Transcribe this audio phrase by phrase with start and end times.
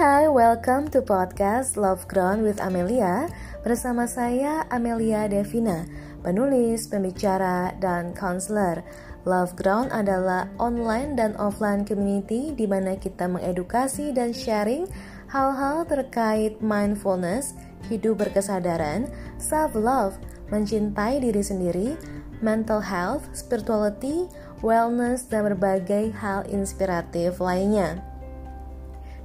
[0.00, 3.28] hai, welcome to podcast Love Ground with Amelia
[3.60, 5.84] Bersama saya Amelia Devina
[6.24, 8.80] Penulis, pembicara, dan counselor
[9.28, 14.88] Love Ground adalah online dan offline community di mana kita mengedukasi dan sharing
[15.28, 17.52] hal-hal terkait mindfulness,
[17.92, 19.04] hidup berkesadaran,
[19.36, 20.16] self-love,
[20.48, 22.00] mencintai diri sendiri,
[22.40, 24.24] mental health, spirituality,
[24.64, 28.09] wellness, dan berbagai hal inspiratif lainnya.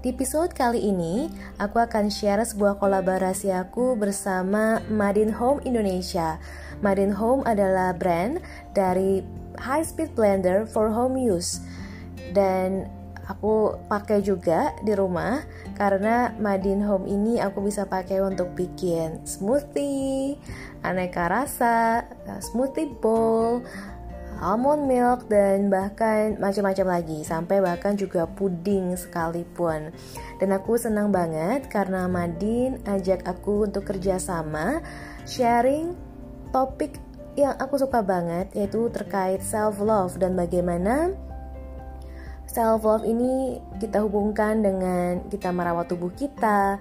[0.06, 6.38] Di episode kali ini, aku akan share sebuah kolaborasi aku bersama Madin Home Indonesia.
[6.86, 8.38] Madin Home adalah brand
[8.78, 9.26] dari
[9.58, 11.58] high speed blender for home use.
[12.38, 12.86] Dan
[13.26, 15.42] aku pakai juga di rumah
[15.74, 20.38] karena Madin Home ini aku bisa pakai untuk bikin smoothie,
[20.86, 22.06] aneka rasa,
[22.46, 23.66] smoothie bowl,
[24.42, 29.94] almond milk dan bahkan macam-macam lagi sampai bahkan juga puding sekalipun
[30.40, 34.84] dan aku senang banget karena Madin ajak aku untuk kerjasama
[35.24, 35.96] sharing
[36.52, 37.00] topik
[37.36, 41.12] yang aku suka banget yaitu terkait self love dan bagaimana
[42.48, 46.80] self love ini kita hubungkan dengan kita merawat tubuh kita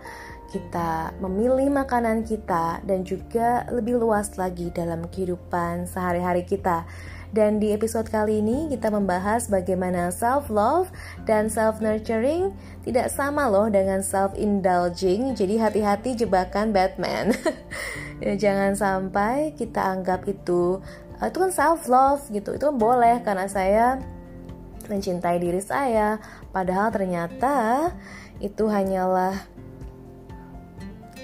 [0.55, 6.87] kita memilih makanan kita dan juga lebih luas lagi dalam kehidupan sehari-hari kita.
[7.35, 10.87] Dan di episode kali ini kita membahas bagaimana self-love
[11.27, 12.55] dan self-nurturing
[12.87, 15.35] tidak sama loh dengan self-indulging.
[15.35, 17.35] Jadi hati-hati jebakan Batman.
[18.23, 20.79] ya, jangan sampai kita anggap itu
[21.19, 22.55] uh, itu kan self-love gitu.
[22.55, 23.99] Itu kan boleh karena saya
[24.87, 26.23] mencintai diri saya.
[26.55, 27.91] Padahal ternyata
[28.39, 29.43] itu hanyalah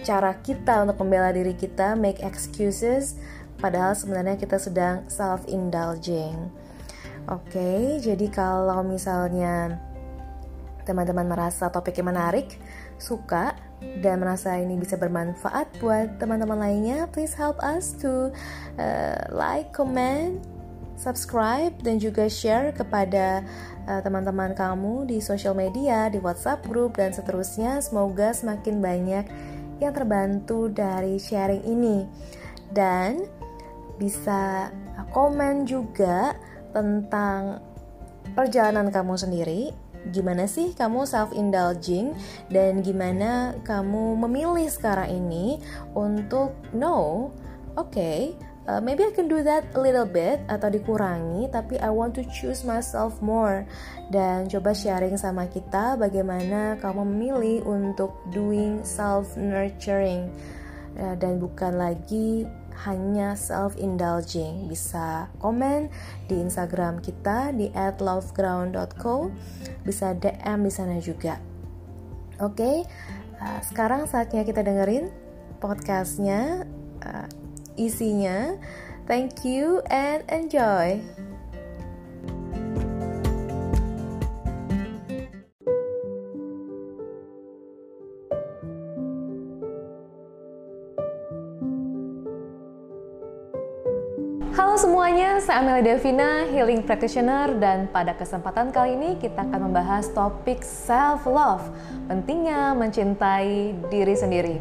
[0.03, 3.15] cara kita untuk membela diri kita, make excuses
[3.61, 6.51] padahal sebenarnya kita sedang self indulging.
[7.29, 9.79] Oke, okay, jadi kalau misalnya
[10.89, 12.59] teman-teman merasa topiknya menarik,
[12.99, 13.55] suka
[14.01, 18.33] dan merasa ini bisa bermanfaat buat teman-teman lainnya, please help us to
[18.81, 20.41] uh, like, comment,
[21.01, 23.41] subscribe dan juga share kepada
[23.89, 27.81] uh, teman-teman kamu di social media, di WhatsApp group dan seterusnya.
[27.81, 29.25] Semoga semakin banyak
[29.81, 32.05] yang terbantu dari sharing ini.
[32.71, 33.40] Dan
[34.01, 34.73] bisa
[35.13, 36.33] komen juga
[36.73, 37.61] tentang
[38.33, 39.63] perjalanan kamu sendiri.
[40.01, 42.17] Gimana sih kamu self indulging
[42.49, 45.61] dan gimana kamu memilih sekarang ini
[45.93, 47.29] untuk no
[47.77, 48.33] oke okay,
[48.65, 52.25] uh, maybe I can do that a little bit atau dikurangi tapi I want to
[52.33, 53.69] choose myself more.
[54.09, 60.33] Dan coba sharing sama kita bagaimana kamu memilih untuk doing self nurturing
[60.97, 62.49] uh, dan bukan lagi
[62.87, 64.69] hanya self-indulging.
[64.69, 65.93] Bisa komen
[66.27, 69.33] di Instagram kita di @loveground.co,
[69.85, 71.41] bisa DM di sana juga.
[72.41, 72.77] Oke, okay,
[73.41, 75.13] uh, sekarang saatnya kita dengerin
[75.61, 76.65] podcastnya,
[77.05, 77.29] uh,
[77.77, 78.57] isinya.
[79.05, 81.03] Thank you and enjoy.
[94.81, 100.65] Semuanya, saya Amelia Devina, Healing Practitioner dan pada kesempatan kali ini kita akan membahas topik
[100.65, 101.69] self-love,
[102.09, 104.57] pentingnya mencintai diri sendiri.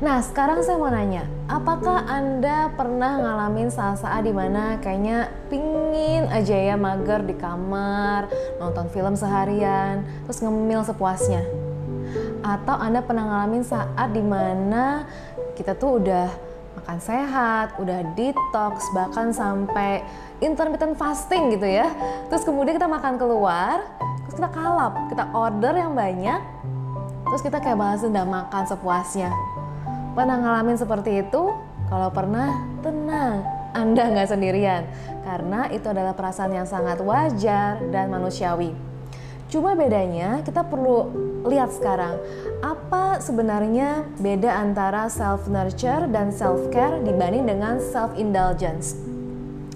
[0.00, 6.56] Nah sekarang saya mau nanya, apakah Anda pernah ngalamin saat-saat di mana kayaknya pingin aja
[6.56, 11.44] ya mager di kamar, nonton film seharian, terus ngemil sepuasnya?
[12.40, 15.04] Atau Anda pernah ngalamin saat di mana
[15.52, 16.45] kita tuh udah
[16.86, 20.06] makan sehat, udah detox, bahkan sampai
[20.38, 21.90] intermittent fasting gitu ya.
[22.30, 23.82] Terus kemudian kita makan keluar,
[24.22, 26.38] terus kita kalap, kita order yang banyak,
[27.26, 29.34] terus kita kayak balas dendam makan sepuasnya.
[30.14, 31.50] Pernah ngalamin seperti itu?
[31.90, 32.54] Kalau pernah,
[32.86, 33.42] tenang,
[33.74, 34.86] Anda nggak sendirian.
[35.26, 38.70] Karena itu adalah perasaan yang sangat wajar dan manusiawi.
[39.56, 41.08] Cuma bedanya kita perlu
[41.48, 42.20] lihat sekarang
[42.60, 49.00] apa sebenarnya beda antara self nurture dan self care dibanding dengan self indulgence.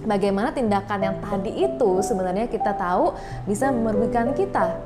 [0.05, 3.17] Bagaimana tindakan yang tadi itu sebenarnya kita tahu
[3.49, 4.77] bisa merugikan kita.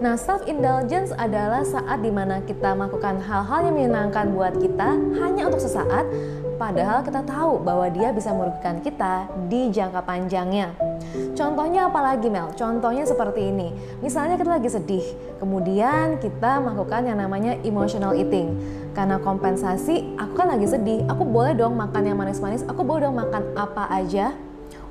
[0.00, 5.44] Nah, self indulgence adalah saat di mana kita melakukan hal-hal yang menyenangkan buat kita hanya
[5.44, 6.08] untuk sesaat,
[6.56, 10.72] padahal kita tahu bahwa dia bisa merugikan kita di jangka panjangnya.
[11.38, 12.50] Contohnya apa lagi Mel?
[12.58, 13.70] Contohnya seperti ini.
[14.02, 15.06] Misalnya kita lagi sedih,
[15.38, 18.58] kemudian kita melakukan yang namanya emotional eating.
[18.90, 23.14] Karena kompensasi, aku kan lagi sedih, aku boleh dong makan yang manis-manis, aku boleh dong
[23.14, 24.34] makan apa aja.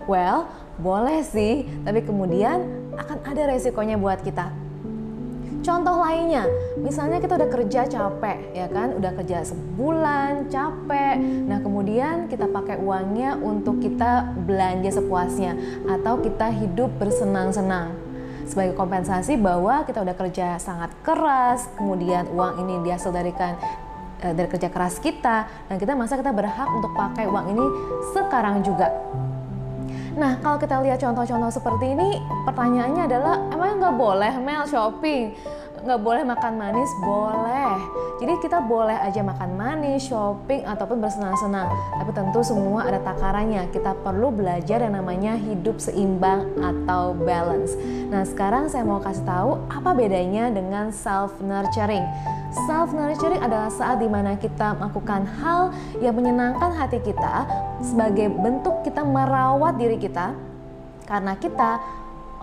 [0.07, 0.47] Well,
[0.79, 2.63] boleh sih, tapi kemudian
[2.95, 4.66] akan ada resikonya buat kita.
[5.67, 6.47] Contoh lainnya,
[6.79, 8.95] misalnya kita udah kerja capek, ya kan?
[8.95, 11.19] Udah kerja sebulan, capek.
[11.43, 15.59] Nah, kemudian kita pakai uangnya untuk kita belanja sepuasnya
[15.91, 17.99] atau kita hidup bersenang-senang.
[18.47, 23.59] Sebagai kompensasi bahwa kita udah kerja sangat keras, kemudian uang ini dihasil dari kan
[24.23, 27.65] eh, dari kerja keras kita dan kita masa kita berhak untuk pakai uang ini
[28.15, 28.87] sekarang juga.
[30.17, 32.17] Nah, kalau kita lihat contoh-contoh seperti ini,
[32.49, 35.37] pertanyaannya adalah, emang nggak boleh Mel shopping?
[35.87, 36.89] nggak boleh makan manis?
[36.99, 37.77] Boleh.
[38.17, 41.69] Jadi kita boleh aja makan manis shopping ataupun bersenang-senang.
[42.01, 43.69] Tapi tentu semua ada takarannya.
[43.69, 47.77] Kita perlu belajar yang namanya hidup seimbang atau balance.
[48.11, 52.03] Nah sekarang saya mau kasih tahu apa bedanya dengan self nurturing
[52.47, 57.43] Self nurturing adalah saat di mana kita melakukan hal yang menyenangkan hati kita
[57.83, 60.31] sebagai bentuk kita merawat diri kita
[61.03, 61.83] karena kita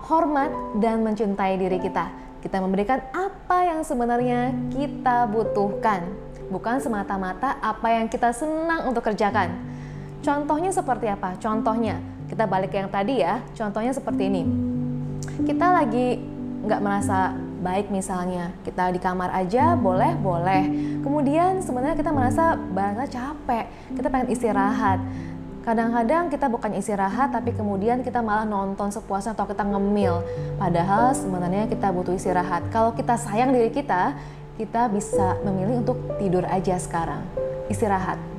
[0.05, 2.13] hormat dan mencintai diri kita.
[2.45, 6.05] Kita memberikan apa yang sebenarnya kita butuhkan,
[6.53, 9.57] bukan semata-mata apa yang kita senang untuk kerjakan.
[10.21, 11.33] Contohnya seperti apa?
[11.41, 11.97] Contohnya,
[12.29, 13.41] kita balik ke yang tadi ya.
[13.57, 14.43] Contohnya seperti ini.
[15.41, 16.21] Kita lagi
[16.65, 17.33] nggak merasa
[17.65, 20.69] baik misalnya kita di kamar aja boleh boleh
[21.01, 23.65] kemudian sebenarnya kita merasa banget capek
[23.97, 25.01] kita pengen istirahat
[25.65, 30.21] Kadang-kadang kita bukan istirahat tapi kemudian kita malah nonton sepuasnya atau kita ngemil.
[30.61, 32.69] Padahal sebenarnya kita butuh istirahat.
[32.69, 34.13] Kalau kita sayang diri kita,
[34.61, 37.25] kita bisa memilih untuk tidur aja sekarang.
[37.65, 38.34] Istirahat.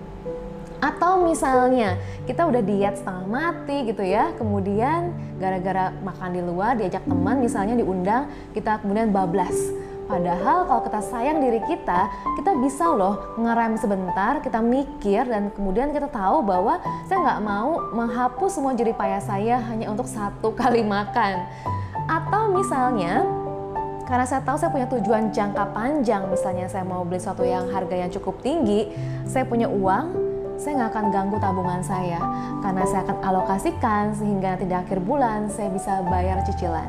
[0.79, 1.97] Atau misalnya
[2.29, 7.75] kita udah diet setengah mati gitu ya, kemudian gara-gara makan di luar diajak teman misalnya
[7.77, 9.57] diundang, kita kemudian bablas
[10.07, 12.07] Padahal kalau kita sayang diri kita,
[12.39, 16.79] kita bisa loh ngerem sebentar, kita mikir dan kemudian kita tahu bahwa
[17.11, 21.43] saya nggak mau menghapus semua jerih payah saya hanya untuk satu kali makan.
[22.07, 23.27] Atau misalnya
[24.07, 28.07] karena saya tahu saya punya tujuan jangka panjang, misalnya saya mau beli sesuatu yang harganya
[28.07, 28.87] cukup tinggi,
[29.27, 30.15] saya punya uang,
[30.57, 32.21] saya nggak akan ganggu tabungan saya
[32.65, 36.89] karena saya akan alokasikan sehingga nanti di akhir bulan saya bisa bayar cicilan.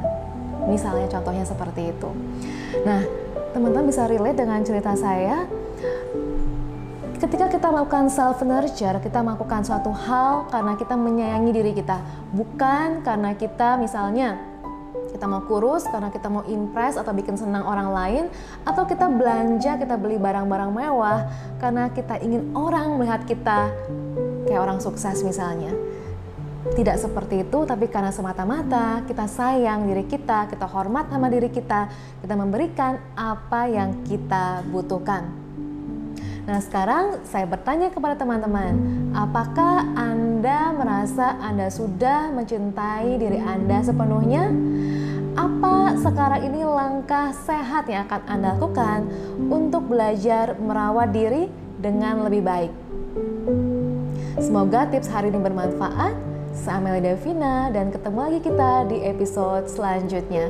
[0.68, 2.10] Misalnya contohnya seperti itu.
[2.84, 3.04] Nah,
[3.56, 5.48] teman-teman bisa relate dengan cerita saya.
[7.18, 11.98] Ketika kita melakukan self nurture, kita melakukan suatu hal karena kita menyayangi diri kita,
[12.30, 14.38] bukan karena kita misalnya
[15.12, 18.24] kita mau kurus karena kita mau impress atau bikin senang orang lain
[18.68, 21.27] atau kita belanja kita beli barang-barang mewah
[21.57, 23.71] karena kita ingin orang melihat kita
[24.48, 25.74] kayak orang sukses misalnya
[26.75, 31.88] tidak seperti itu, tapi karena semata-mata kita sayang diri kita, kita hormat sama diri kita,
[32.19, 35.48] kita memberikan apa yang kita butuhkan.
[36.48, 38.80] Nah, sekarang saya bertanya kepada teman-teman,
[39.12, 44.48] apakah Anda merasa Anda sudah mencintai diri Anda sepenuhnya?
[45.38, 49.06] Apa sekarang ini langkah sehat yang akan Anda lakukan
[49.54, 51.45] untuk belajar merawat diri
[51.78, 52.74] dengan lebih baik?
[54.42, 56.18] Semoga tips hari ini bermanfaat.
[56.57, 60.50] Saya Amelia Davina dan ketemu lagi kita di episode selanjutnya.